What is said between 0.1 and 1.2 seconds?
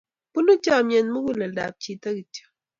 bunu chomyet